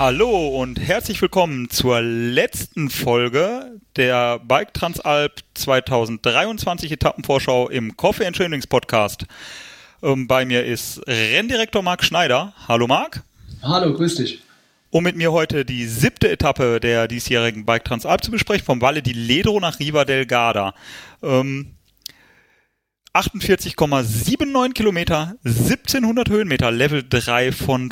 [0.00, 8.34] Hallo und herzlich willkommen zur letzten Folge der Bike Transalp 2023 Etappenvorschau im Coffee and
[8.34, 9.26] Trainings Podcast.
[10.02, 12.54] Ähm, bei mir ist Renndirektor Marc Schneider.
[12.66, 13.22] Hallo Marc.
[13.60, 14.40] Hallo, grüß dich.
[14.88, 19.02] Um mit mir heute die siebte Etappe der diesjährigen Bike Transalp zu besprechen, vom Valle
[19.02, 20.72] di Ledro nach Riva del Garda.
[21.22, 21.74] Ähm,
[23.12, 27.90] 48,79 Kilometer, 1700 Höhenmeter, Level 3 von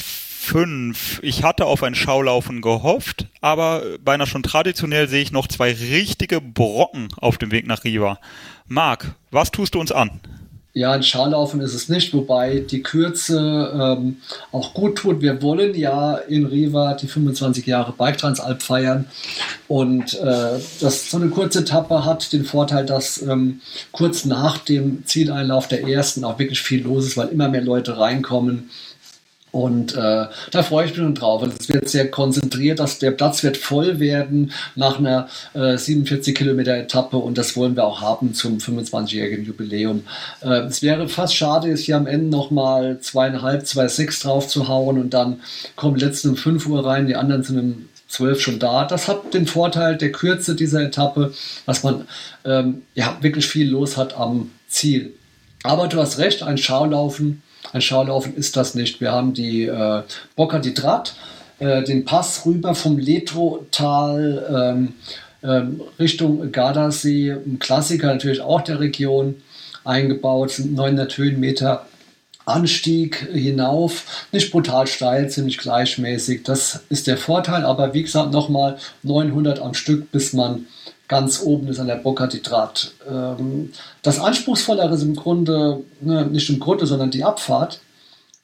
[0.49, 1.21] 5.
[1.23, 6.41] Ich hatte auf ein Schaulaufen gehofft, aber beinahe schon traditionell sehe ich noch zwei richtige
[6.41, 8.19] Brocken auf dem Weg nach Riva.
[8.67, 10.21] Marc, was tust du uns an?
[10.73, 13.39] Ja, ein Schaulaufen ist es nicht, wobei die Kürze
[13.75, 14.19] ähm,
[14.51, 15.21] auch gut tut.
[15.21, 19.05] Wir wollen ja in Riva die 25 Jahre Bike Transalp feiern
[19.67, 23.61] und äh, das, so eine kurze Etappe hat den Vorteil, dass ähm,
[23.93, 27.99] kurz nach dem Zieleinlauf der ersten auch wirklich viel los ist, weil immer mehr Leute
[27.99, 28.71] reinkommen
[29.51, 31.43] und äh, da freue ich mich schon drauf.
[31.43, 36.77] Es wird sehr konzentriert, dass der Platz wird voll werden nach einer äh, 47 Kilometer
[36.77, 40.05] Etappe und das wollen wir auch haben zum 25-jährigen Jubiläum.
[40.43, 44.69] Äh, es wäre fast schade, jetzt hier am Ende nochmal zweieinhalb, zwei, sechs drauf zu
[44.69, 45.41] hauen und dann
[45.77, 48.85] kommen die letzten um 5 Uhr rein, die anderen sind um 12 schon da.
[48.85, 51.33] Das hat den Vorteil der Kürze dieser Etappe,
[51.67, 52.07] dass man
[52.45, 55.15] ähm, ja wirklich viel los hat am Ziel.
[55.63, 57.43] Aber du hast recht, ein Schaulaufen
[57.73, 59.01] ein Schaulaufen ist das nicht.
[59.01, 60.03] Wir haben die äh,
[60.37, 61.15] Bocca di Drat,
[61.59, 64.95] äh, den Pass rüber vom Letro-Tal ähm,
[65.43, 69.37] ähm, Richtung Gardasee, ein Klassiker natürlich auch der Region,
[69.85, 71.87] eingebaut, sind 900 Höhenmeter
[72.45, 76.45] Anstieg hinauf, nicht brutal steil, ziemlich gleichmäßig.
[76.45, 80.67] Das ist der Vorteil, aber wie gesagt, nochmal 900 am Stück, bis man
[81.09, 82.93] ganz oben ist an der Bocatitrat.
[83.11, 83.73] Ähm,
[84.03, 87.81] das Anspruchsvollere ist im Grunde, ne, nicht im Grunde, sondern die Abfahrt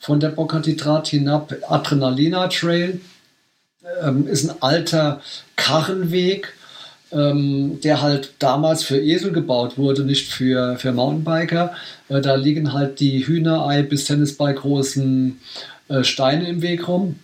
[0.00, 3.00] von der Bocatitrat hinab, Adrenalina Trail,
[4.02, 5.20] ähm, ist ein alter
[5.56, 6.54] Karrenweg,
[7.12, 11.74] ähm, der halt damals für Esel gebaut wurde, nicht für, für Mountainbiker.
[12.08, 15.38] Äh, da liegen halt die Hühnerei bis Tennisball großen
[15.88, 17.20] äh, Steine im Weg rum.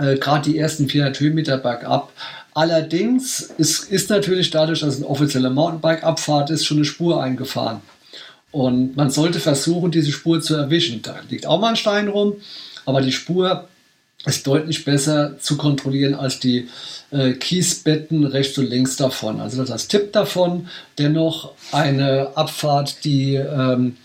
[0.00, 2.12] Äh, Gerade die ersten 400 Höhenmeter bergab
[2.52, 7.80] Allerdings ist, ist natürlich dadurch, dass es eine offizielle Mountainbike-Abfahrt ist, schon eine Spur eingefahren.
[8.50, 11.02] Und man sollte versuchen, diese Spur zu erwischen.
[11.02, 12.34] Da liegt auch mal ein Stein rum,
[12.84, 13.68] aber die Spur
[14.26, 16.68] ist deutlich besser zu kontrollieren als die
[17.12, 19.40] äh, Kiesbetten rechts und links davon.
[19.40, 20.68] Also das ist das Tipp davon.
[20.98, 23.96] Dennoch eine Abfahrt, die ähm,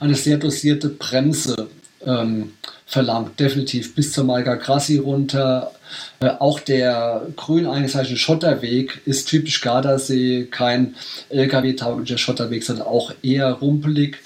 [0.00, 1.68] eine sehr dosierte Bremse
[2.04, 2.52] ähm,
[2.86, 3.38] verlangt.
[3.38, 5.72] Definitiv bis zur Malga Grassi runter
[6.20, 10.94] äh, auch der grün eingezeichnete Schotterweg ist typisch Gardasee, kein
[11.30, 14.18] LKW-tauglicher Schotterweg, sondern auch eher rumpelig.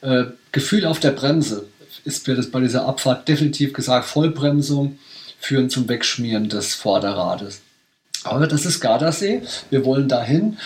[0.00, 1.66] Äh, Gefühl auf der Bremse
[2.04, 4.06] ist mir das bei dieser Abfahrt definitiv gesagt.
[4.06, 4.98] Vollbremsung
[5.38, 7.62] führen zum Wegschmieren des Vorderrades.
[8.24, 9.42] Aber das ist Gardasee.
[9.70, 10.58] Wir wollen dahin.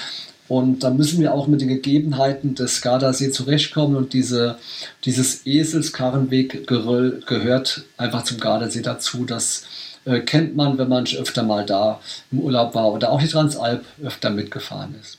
[0.48, 3.96] Und da müssen wir auch mit den Gegebenheiten des Gardasee zurechtkommen.
[3.96, 4.58] Und diese,
[5.04, 9.24] dieses Eselskarrenweg-Geröll gehört einfach zum Gardasee dazu.
[9.24, 9.64] Das
[10.04, 12.00] äh, kennt man, wenn man öfter mal da
[12.32, 15.18] im Urlaub war oder auch die Transalp öfter mitgefahren ist.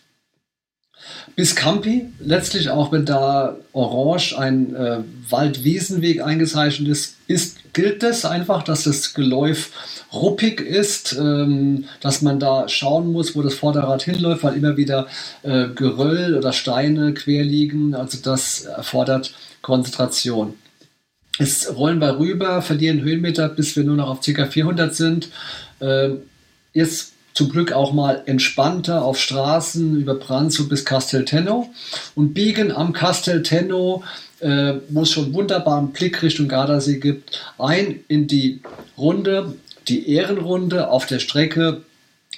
[1.35, 4.99] Bis Campi, letztlich auch wenn da orange ein äh,
[5.29, 9.71] Waldwiesenweg eingezeichnet ist, ist, gilt es einfach, dass das Geläuf
[10.11, 15.07] ruppig ist, ähm, dass man da schauen muss, wo das Vorderrad hinläuft, weil immer wieder
[15.43, 17.95] äh, Geröll oder Steine quer liegen.
[17.95, 20.55] Also das erfordert Konzentration.
[21.37, 24.45] Jetzt rollen wir rüber, verlieren Höhenmeter, bis wir nur noch auf ca.
[24.45, 25.29] 400 sind.
[25.79, 26.09] Äh,
[26.73, 31.69] jetzt zum Glück auch mal entspannter auf Straßen über Branzo bis Casteltenno
[32.13, 34.03] und biegen am Casteltenno,
[34.41, 38.59] äh, wo es schon wunderbaren Blick Richtung Gardasee gibt, ein in die
[38.97, 39.55] Runde,
[39.87, 41.83] die Ehrenrunde auf der Strecke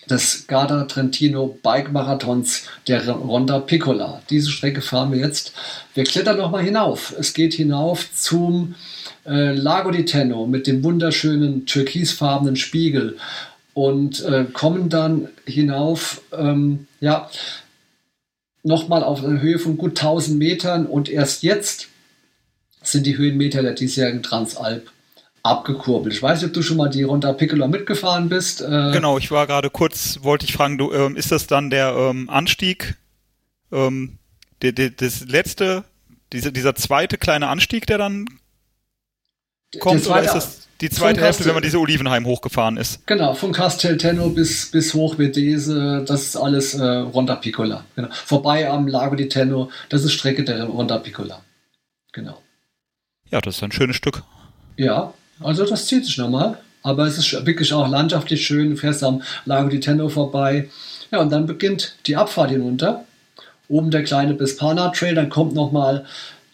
[0.08, 4.22] des Garda Trentino Bike Marathons der Ronda Piccola.
[4.30, 5.52] Diese Strecke fahren wir jetzt.
[5.96, 7.16] Wir klettern nochmal hinauf.
[7.18, 8.76] Es geht hinauf zum
[9.26, 13.18] äh, Lago di Tenno mit dem wunderschönen türkisfarbenen Spiegel
[13.74, 17.30] und äh, kommen dann hinauf, ähm, ja,
[18.64, 21.88] nochmal auf eine Höhe von gut 1000 Metern und erst jetzt
[22.84, 24.92] sind die Höhenmeter der diesjährigen Transalp
[25.44, 26.14] abgekurbelt.
[26.14, 28.62] Ich weiß nicht, ob du schon mal die Ronda Piccola mitgefahren bist.
[28.62, 31.96] Äh genau, ich war gerade kurz, wollte ich fragen, du, ähm, ist das dann der
[31.96, 32.96] ähm, Anstieg,
[33.72, 34.20] ähm,
[34.62, 35.84] der, der, das letzte,
[36.34, 38.26] diese, dieser zweite kleine Anstieg, der dann
[39.80, 43.06] kommt, oder ist das die zweite Hälfte, wenn man diese Olivenheim hochgefahren ist?
[43.06, 47.86] Genau, von Casteltenno bis, bis hoch Vedese, das ist alles äh, Ronda Piccola.
[47.96, 48.10] Genau.
[48.12, 51.42] Vorbei am Lago di Tenno, das ist Strecke der Ronda Piccola.
[52.14, 52.42] Genau.
[53.30, 54.24] Ja, das ist ein schönes Stück.
[54.76, 56.58] Ja, also das zieht sich nochmal.
[56.84, 58.72] aber es ist wirklich auch landschaftlich schön.
[58.72, 60.70] Du fährst am Lago di Tenno vorbei.
[61.12, 63.06] Ja, und dann beginnt die Abfahrt hinunter.
[63.68, 66.06] Oben der kleine Bispana Trail, dann kommt nochmal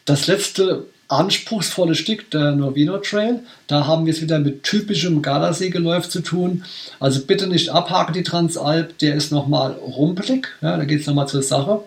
[0.05, 3.39] das letzte anspruchsvolle Stück, der Norvino Trail.
[3.67, 6.63] Da haben wir es wieder mit typischem Gardasee-Geläuf zu tun.
[6.99, 10.47] Also bitte nicht abhaken, die Transalp, der ist nochmal rumpelig.
[10.61, 11.81] Ja, da geht es nochmal zur Sache.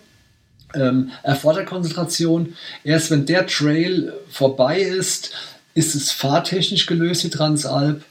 [0.74, 2.54] Ähm, erfordert Konzentration.
[2.84, 5.32] Erst wenn der Trail vorbei ist,
[5.74, 8.04] ist es fahrtechnisch gelöst, die Transalp.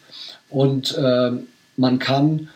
[0.50, 1.32] Und äh,
[1.78, 2.50] man kann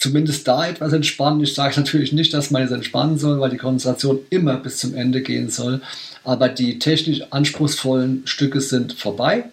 [0.00, 1.42] zumindest da etwas entspannen.
[1.42, 4.94] Ich sage natürlich nicht, dass man jetzt entspannen soll, weil die Konzentration immer bis zum
[4.94, 5.82] Ende gehen soll.
[6.24, 9.44] Aber die technisch anspruchsvollen Stücke sind vorbei.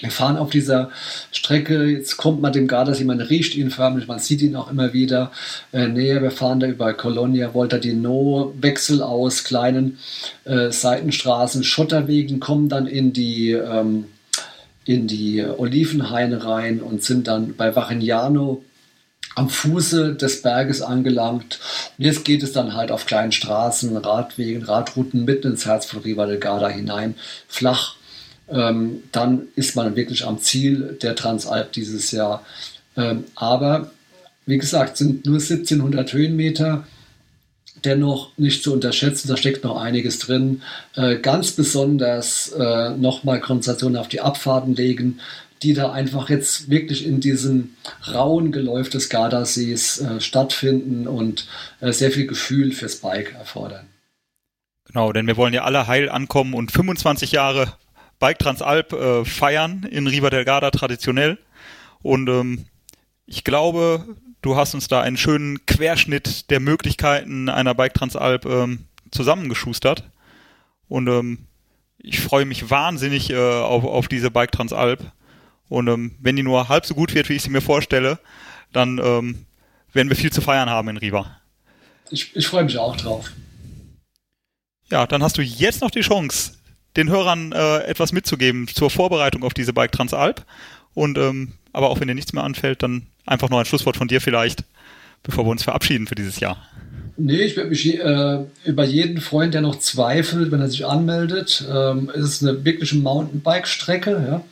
[0.00, 0.90] Wir fahren auf dieser
[1.32, 4.92] Strecke, jetzt kommt man dem Gardasee, man riecht ihn förmlich, man sieht ihn auch immer
[4.92, 5.32] wieder
[5.72, 6.22] äh, näher.
[6.22, 9.98] Wir fahren da über Colonia, Voltadino, Wechsel aus kleinen
[10.44, 14.06] äh, Seitenstraßen, Schotterwegen, kommen dann in die, ähm,
[14.84, 18.62] in die Olivenhaine rein und sind dann bei Vachignano
[19.36, 21.60] am Fuße des Berges angelangt.
[21.98, 26.00] Und jetzt geht es dann halt auf kleinen Straßen, Radwegen, Radrouten mitten ins Herz von
[26.00, 27.14] Riva del Garda hinein,
[27.46, 27.94] flach.
[28.48, 32.44] Ähm, dann ist man wirklich am Ziel der Transalp dieses Jahr.
[32.96, 33.90] Ähm, aber
[34.46, 36.86] wie gesagt, sind nur 1700 Höhenmeter.
[37.84, 40.62] Dennoch nicht zu unterschätzen, da steckt noch einiges drin.
[40.94, 45.20] Äh, ganz besonders äh, nochmal Konzentration auf die Abfahrten legen,
[45.62, 47.76] die da einfach jetzt wirklich in diesem
[48.12, 51.48] rauen Geläuf des Gardasees äh, stattfinden und
[51.80, 53.86] äh, sehr viel Gefühl fürs Bike erfordern.
[54.84, 57.72] Genau, denn wir wollen ja alle heil ankommen und 25 Jahre
[58.18, 61.38] Bike Transalp äh, feiern in Riva del Garda traditionell.
[62.02, 62.66] Und ähm,
[63.26, 68.84] ich glaube, du hast uns da einen schönen Querschnitt der Möglichkeiten einer Bike Transalp ähm,
[69.10, 70.04] zusammengeschustert.
[70.88, 71.46] Und ähm,
[71.98, 75.00] ich freue mich wahnsinnig äh, auf, auf diese Bike Transalp.
[75.68, 78.18] Und ähm, wenn die nur halb so gut wird, wie ich sie mir vorstelle,
[78.72, 79.46] dann ähm,
[79.92, 81.40] werden wir viel zu feiern haben in Riva.
[82.10, 83.32] Ich, ich freue mich auch drauf.
[84.90, 86.52] Ja, dann hast du jetzt noch die Chance,
[86.96, 90.44] den Hörern äh, etwas mitzugeben zur Vorbereitung auf diese Bike Transalp.
[90.94, 94.08] Und ähm, aber auch wenn dir nichts mehr anfällt, dann einfach noch ein Schlusswort von
[94.08, 94.64] dir vielleicht,
[95.22, 96.56] bevor wir uns verabschieden für dieses Jahr.
[97.18, 101.64] Nee, ich würde mich äh, über jeden freuen, der noch zweifelt, wenn er sich anmeldet.
[101.70, 104.44] Ähm, es ist eine wirkliche Mountainbike-Strecke, ja.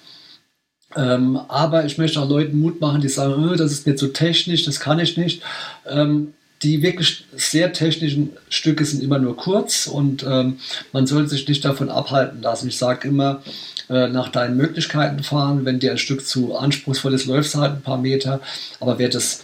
[0.96, 4.08] Ähm, aber ich möchte auch Leuten Mut machen, die sagen, oh, das ist mir zu
[4.08, 5.43] technisch, das kann ich nicht.
[5.88, 10.58] Ähm, die wirklich sehr technischen Stücke sind immer nur kurz und ähm,
[10.93, 12.69] man sollte sich nicht davon abhalten lassen.
[12.69, 13.43] Ich sage immer,
[13.91, 15.67] äh, nach deinen Möglichkeiten fahren.
[15.67, 18.41] Wenn dir ein Stück zu anspruchsvoll ist, läufst du halt ein paar Meter.
[18.81, 19.43] Aber wer das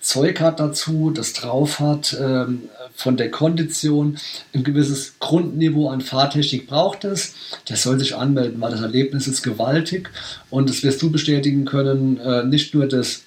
[0.00, 2.62] Zeug hat dazu, das drauf hat, ähm,
[2.98, 4.18] von der Kondition,
[4.52, 7.32] ein gewisses Grundniveau an Fahrtechnik braucht es,
[7.68, 10.10] der soll sich anmelden, weil das Erlebnis ist gewaltig
[10.50, 13.22] und das wirst du bestätigen können, äh, nicht nur das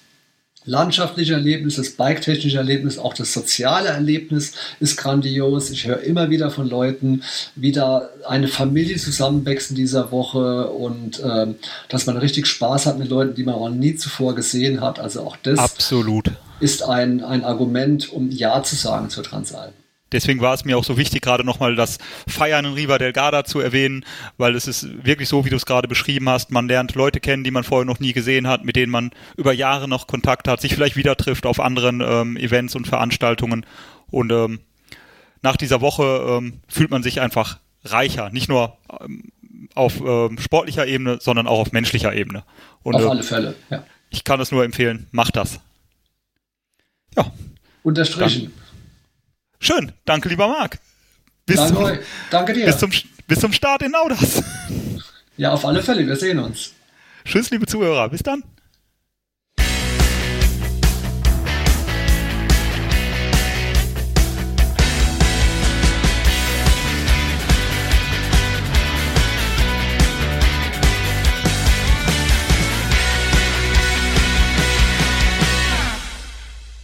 [0.66, 5.70] landschaftliche Erlebnis, das biketechnische Erlebnis, auch das soziale Erlebnis ist grandios.
[5.70, 7.22] Ich höre immer wieder von Leuten,
[7.56, 11.54] wie da eine Familie zusammenwächst in dieser Woche und ähm,
[11.88, 15.00] dass man richtig Spaß hat mit Leuten, die man auch nie zuvor gesehen hat.
[15.00, 16.30] Also auch das Absolut.
[16.62, 19.74] Ist ein, ein Argument, um Ja zu sagen zur Transalp.
[20.12, 23.44] Deswegen war es mir auch so wichtig, gerade nochmal das Feiern in Riva del Garda
[23.44, 24.04] zu erwähnen,
[24.36, 26.50] weil es ist wirklich so, wie du es gerade beschrieben hast.
[26.50, 29.52] Man lernt Leute kennen, die man vorher noch nie gesehen hat, mit denen man über
[29.52, 33.64] Jahre noch Kontakt hat, sich vielleicht wieder trifft auf anderen ähm, Events und Veranstaltungen.
[34.10, 34.60] Und ähm,
[35.40, 39.32] nach dieser Woche ähm, fühlt man sich einfach reicher, nicht nur ähm,
[39.74, 42.44] auf ähm, sportlicher Ebene, sondern auch auf menschlicher Ebene.
[42.82, 43.82] Und, auf ähm, alle Fälle, ja.
[44.10, 45.60] Ich kann es nur empfehlen, macht das.
[47.16, 47.32] Ja.
[47.82, 48.44] Unterstrichen.
[48.44, 48.52] Dann
[49.60, 50.78] Schön, danke lieber Marc.
[51.46, 51.98] Bis danke, zum,
[52.30, 52.66] danke dir.
[52.66, 52.90] Bis zum,
[53.26, 54.42] bis zum Start in Audas.
[55.36, 56.72] Ja, auf alle Fälle, wir sehen uns.
[57.24, 58.42] Tschüss, liebe Zuhörer, bis dann.